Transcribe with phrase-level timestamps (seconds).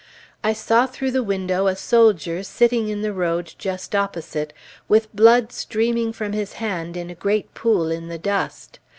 [0.43, 4.51] I saw through the window a soldier sitting in the road just opposite,
[4.87, 8.79] with blood streaming from his hand in a great pool in the dust.